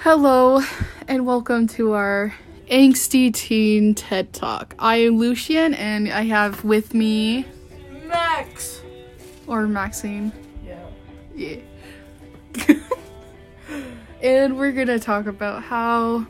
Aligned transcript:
Hello, 0.00 0.60
and 1.08 1.26
welcome 1.26 1.66
to 1.68 1.92
our 1.92 2.34
Angsty 2.70 3.32
Teen 3.32 3.94
TED 3.94 4.32
Talk. 4.32 4.74
I 4.78 4.96
am 4.96 5.18
Lucian, 5.18 5.74
and 5.74 6.08
I 6.12 6.22
have 6.22 6.64
with 6.64 6.94
me, 6.94 7.44
Max. 8.04 8.82
or 9.46 9.66
Maxine. 9.66 10.32
Yeah. 10.64 10.86
Yeah. 11.34 11.56
and 14.22 14.56
we're 14.56 14.72
gonna 14.72 14.98
talk 14.98 15.26
about 15.26 15.62
how 15.62 16.26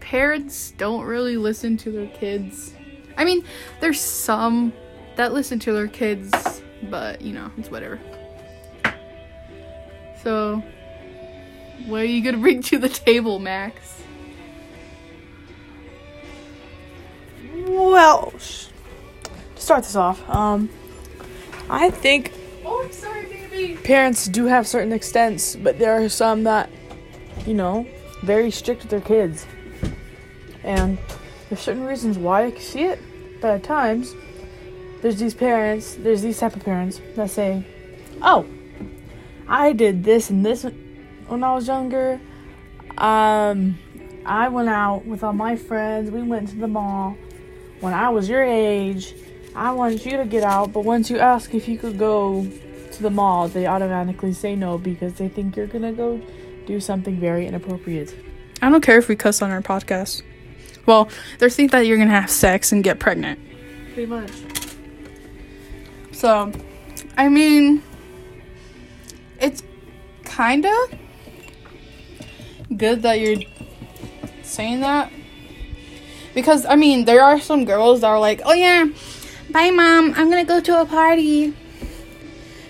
parents 0.00 0.72
don't 0.72 1.04
really 1.04 1.36
listen 1.36 1.76
to 1.78 1.90
their 1.90 2.08
kids. 2.08 2.74
I 3.16 3.24
mean, 3.24 3.44
there's 3.80 4.00
some 4.00 4.72
that 5.16 5.32
listen 5.32 5.58
to 5.60 5.72
their 5.72 5.88
kids, 5.88 6.62
but 6.90 7.22
you 7.22 7.32
know, 7.32 7.50
it's 7.56 7.70
whatever. 7.70 7.98
So, 10.22 10.62
what 11.86 12.02
are 12.02 12.04
you 12.04 12.22
gonna 12.22 12.38
bring 12.38 12.62
to 12.62 12.78
the 12.78 12.88
table, 12.88 13.38
Max? 13.38 14.02
Well, 17.66 18.32
sh- 18.38 18.66
to 19.56 19.60
start 19.62 19.82
this 19.84 19.96
off, 19.96 20.28
um, 20.28 20.68
I 21.70 21.90
think 21.90 22.32
Oh, 22.64 22.82
I'm 22.84 22.92
sorry, 22.92 23.24
baby. 23.26 23.76
parents 23.82 24.26
do 24.26 24.46
have 24.46 24.66
certain 24.66 24.92
extents, 24.92 25.56
but 25.56 25.78
there 25.78 25.92
are 26.02 26.08
some 26.08 26.44
that, 26.44 26.70
you 27.46 27.54
know, 27.54 27.86
very 28.22 28.50
strict 28.50 28.82
with 28.82 28.90
their 28.90 29.00
kids. 29.00 29.46
And 30.64 30.98
there's 31.48 31.60
certain 31.60 31.84
reasons 31.84 32.18
why 32.18 32.44
I 32.46 32.50
can 32.50 32.60
see 32.60 32.82
it, 32.84 33.00
but 33.40 33.50
at 33.54 33.62
times, 33.62 34.14
there's 35.02 35.18
these 35.18 35.34
parents, 35.34 35.94
there's 35.94 36.22
these 36.22 36.38
type 36.38 36.56
of 36.56 36.64
parents 36.64 37.00
that 37.16 37.30
say, 37.30 37.64
"Oh, 38.20 38.44
I 39.46 39.72
did 39.72 40.04
this 40.04 40.28
and 40.30 40.44
this 40.44 40.66
when 41.28 41.44
I 41.44 41.54
was 41.54 41.66
younger. 41.66 42.20
Um, 42.96 43.78
I 44.24 44.48
went 44.48 44.68
out 44.68 45.06
with 45.06 45.22
all 45.22 45.32
my 45.32 45.56
friends. 45.56 46.10
We 46.10 46.22
went 46.22 46.48
to 46.50 46.56
the 46.56 46.68
mall 46.68 47.16
when 47.80 47.94
I 47.94 48.08
was 48.08 48.28
your 48.28 48.42
age. 48.42 49.14
I 49.54 49.72
wanted 49.72 50.04
you 50.04 50.16
to 50.18 50.24
get 50.24 50.42
out, 50.42 50.72
but 50.72 50.84
once 50.84 51.10
you 51.10 51.18
ask 51.18 51.54
if 51.54 51.68
you 51.68 51.78
could 51.78 51.98
go 51.98 52.46
to 52.92 53.02
the 53.02 53.10
mall, 53.10 53.48
they 53.48 53.66
automatically 53.66 54.32
say 54.32 54.54
no 54.54 54.78
because 54.78 55.14
they 55.14 55.28
think 55.28 55.56
you're 55.56 55.66
gonna 55.66 55.92
go 55.92 56.20
do 56.66 56.80
something 56.80 57.18
very 57.18 57.46
inappropriate. 57.46 58.14
I 58.60 58.70
don't 58.70 58.82
care 58.82 58.98
if 58.98 59.08
we 59.08 59.16
cuss 59.16 59.40
on 59.40 59.50
our 59.50 59.62
podcast. 59.62 60.22
Well, 60.86 61.08
they 61.38 61.48
think 61.50 61.70
that 61.72 61.86
you're 61.86 61.98
gonna 61.98 62.10
have 62.10 62.30
sex 62.30 62.72
and 62.72 62.84
get 62.84 62.98
pregnant. 62.98 63.38
Pretty 63.94 64.06
much. 64.06 64.30
So, 66.12 66.52
I 67.16 67.28
mean, 67.28 67.82
it's 69.40 69.62
kind 70.24 70.66
of 70.66 70.98
good 72.78 73.02
that 73.02 73.20
you're 73.20 73.42
saying 74.42 74.80
that. 74.80 75.12
Because, 76.34 76.64
I 76.64 76.76
mean, 76.76 77.04
there 77.04 77.22
are 77.22 77.40
some 77.40 77.64
girls 77.64 78.00
that 78.02 78.06
are 78.06 78.20
like, 78.20 78.40
oh 78.44 78.52
yeah, 78.52 78.86
bye 79.50 79.70
mom, 79.70 80.14
I'm 80.16 80.30
gonna 80.30 80.44
go 80.44 80.60
to 80.60 80.80
a 80.80 80.86
party. 80.86 81.54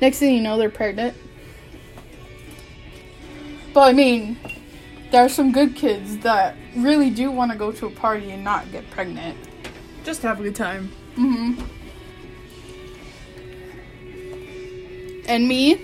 Next 0.00 0.18
thing 0.18 0.34
you 0.34 0.40
know, 0.40 0.58
they're 0.58 0.70
pregnant. 0.70 1.16
But, 3.72 3.88
I 3.88 3.92
mean, 3.92 4.36
there 5.12 5.24
are 5.24 5.28
some 5.28 5.52
good 5.52 5.76
kids 5.76 6.18
that 6.18 6.56
really 6.76 7.10
do 7.10 7.30
want 7.30 7.52
to 7.52 7.58
go 7.58 7.70
to 7.70 7.86
a 7.86 7.90
party 7.90 8.30
and 8.30 8.42
not 8.42 8.70
get 8.72 8.90
pregnant. 8.90 9.36
Just 10.04 10.22
have 10.22 10.40
a 10.40 10.42
good 10.42 10.56
time. 10.56 10.88
hmm 11.14 11.60
And 15.28 15.46
me, 15.46 15.80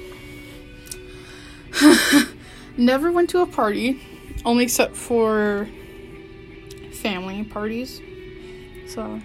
never 2.77 3.13
went 3.13 3.31
to 3.31 3.41
a 3.41 3.47
party, 3.47 4.03
only 4.49 4.65
except 4.65 4.97
for 4.97 5.69
family 6.95 7.45
parties. 7.45 8.01
So, 8.89 9.21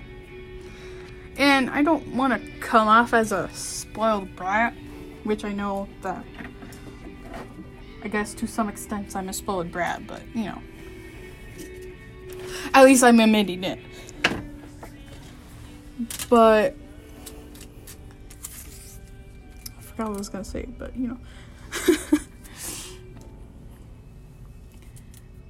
and 1.38 1.70
I 1.70 1.82
don't 1.82 2.06
want 2.10 2.34
to 2.34 2.52
come 2.60 2.90
off 2.90 3.14
as 3.14 3.32
a 3.32 3.50
spoiled 3.54 4.36
brat, 4.36 4.74
which 5.24 5.46
I 5.46 5.54
know 5.54 5.88
that 6.02 6.26
I 8.04 8.10
guess 8.10 8.34
to 8.34 8.48
some 8.48 8.68
extent 8.68 9.16
I'm 9.16 9.30
a 9.30 9.34
spoiled 9.34 9.72
brat, 9.72 10.06
but 10.06 10.24
you 10.36 10.44
know, 10.44 10.62
at 12.74 12.84
least 12.84 13.02
I'm 13.02 13.22
admitting 13.22 13.64
it. 13.64 13.80
But 16.30 16.76
I 19.78 19.82
forgot 19.82 20.10
what 20.10 20.16
I 20.16 20.18
was 20.18 20.28
gonna 20.28 20.44
say, 20.44 20.66
but 20.78 20.94
you 20.98 21.08
know. 21.08 21.18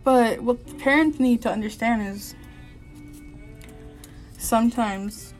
But 0.03 0.41
what 0.41 0.65
the 0.67 0.75
parents 0.75 1.19
need 1.19 1.41
to 1.43 1.49
understand 1.49 2.15
is 2.15 2.35
sometimes 4.37 5.33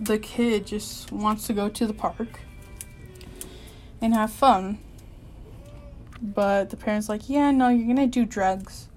the 0.00 0.18
kid 0.18 0.66
just 0.66 1.12
wants 1.12 1.46
to 1.46 1.52
go 1.52 1.68
to 1.68 1.86
the 1.86 1.92
park 1.92 2.40
and 4.00 4.14
have 4.14 4.32
fun. 4.32 4.78
But 6.22 6.70
the 6.70 6.76
parents 6.76 7.08
like, 7.08 7.28
yeah, 7.28 7.50
no, 7.50 7.68
you're 7.68 7.86
gonna 7.86 8.06
do 8.06 8.24
drugs. 8.24 8.88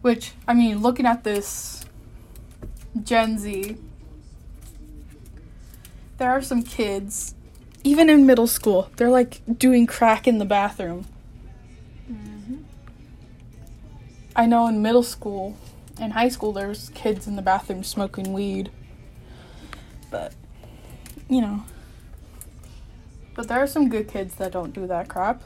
Which, 0.00 0.32
I 0.46 0.54
mean, 0.54 0.78
looking 0.78 1.06
at 1.06 1.24
this 1.24 1.84
Gen 3.02 3.38
Z, 3.38 3.76
there 6.18 6.30
are 6.30 6.42
some 6.42 6.62
kids, 6.62 7.34
even 7.84 8.08
in 8.08 8.26
middle 8.26 8.46
school, 8.46 8.90
they're 8.96 9.10
like 9.10 9.40
doing 9.58 9.86
crack 9.86 10.26
in 10.26 10.38
the 10.38 10.44
bathroom. 10.44 11.06
I 14.38 14.46
know 14.46 14.68
in 14.68 14.80
middle 14.80 15.02
school 15.02 15.56
and 16.00 16.12
high 16.12 16.28
school, 16.28 16.52
there's 16.52 16.90
kids 16.90 17.26
in 17.26 17.34
the 17.34 17.42
bathroom 17.42 17.82
smoking 17.82 18.32
weed. 18.32 18.70
But, 20.12 20.32
you 21.28 21.40
know. 21.40 21.64
But 23.34 23.48
there 23.48 23.58
are 23.58 23.66
some 23.66 23.88
good 23.88 24.06
kids 24.06 24.36
that 24.36 24.52
don't 24.52 24.72
do 24.72 24.86
that 24.86 25.08
crap. 25.08 25.42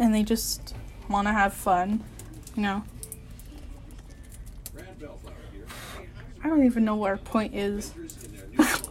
And 0.00 0.12
they 0.12 0.24
just 0.24 0.74
want 1.08 1.28
to 1.28 1.32
have 1.32 1.54
fun, 1.54 2.02
you 2.56 2.62
know. 2.62 2.82
I 6.42 6.48
don't 6.48 6.66
even 6.66 6.84
know 6.84 6.96
what 6.96 7.10
our 7.10 7.18
point 7.18 7.54
is. 7.54 7.94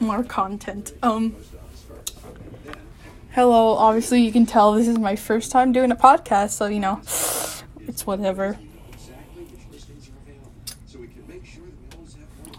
More 0.00 0.22
content. 0.22 0.92
Um. 1.02 1.34
Hello, 3.34 3.70
obviously 3.74 4.22
you 4.22 4.30
can 4.30 4.46
tell 4.46 4.72
this 4.72 4.86
is 4.86 4.98
my 4.98 5.16
first 5.16 5.50
time 5.50 5.72
doing 5.72 5.90
a 5.90 5.96
podcast, 5.96 6.50
so 6.50 6.66
you 6.66 6.78
know, 6.78 7.00
it's 7.88 8.06
whatever. 8.06 8.56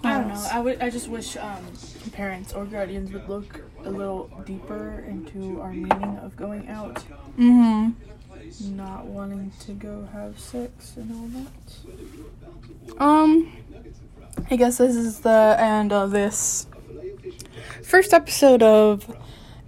I 0.04 0.18
don't 0.20 0.28
know. 0.28 0.48
I 0.52 0.60
would. 0.60 0.82
I 0.82 0.90
just 0.90 1.08
wish 1.08 1.36
um, 1.38 1.66
parents 2.12 2.54
or 2.54 2.66
guardians 2.66 3.12
would 3.12 3.28
look 3.28 3.62
a 3.84 3.90
little 3.90 4.30
deeper 4.46 5.04
into 5.08 5.62
our 5.62 5.72
meaning 5.72 6.20
of 6.22 6.36
going 6.36 6.68
out, 6.68 7.04
Mm-hmm. 7.40 8.76
not 8.76 9.06
wanting 9.06 9.52
to 9.62 9.72
go 9.72 10.08
have 10.14 10.38
sex 10.40 10.98
and 10.98 11.12
all 11.12 11.44
that. 12.94 13.02
Um, 13.02 13.52
I 14.52 14.58
guess 14.58 14.78
this 14.78 14.96
is 14.96 15.22
the 15.22 15.56
end 15.58 15.92
of 15.92 16.12
this 16.12 16.68
first 17.82 18.14
episode 18.14 18.62
of 18.62 19.16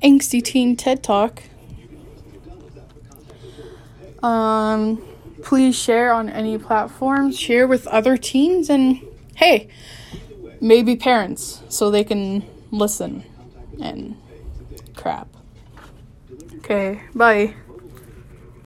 Angsty 0.04 0.44
Teen 0.44 0.76
TED 0.76 1.04
Talk. 1.04 1.44
Um, 4.24 5.02
please 5.44 5.76
share 5.76 6.14
on 6.14 6.30
any 6.30 6.58
platforms, 6.58 7.40
share 7.40 7.68
with 7.68 7.88
other 7.88 8.18
teens, 8.18 8.70
and 8.70 9.02
hey, 9.36 9.70
maybe 10.60 10.96
parents 10.96 11.62
so 11.70 11.90
they 11.90 12.04
can 12.04 12.44
listen 12.72 13.24
and 13.82 14.20
crap. 14.96 15.28
Okay, 16.58 17.02
bye. 17.16 17.54